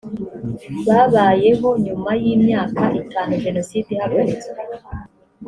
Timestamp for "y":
2.23-2.25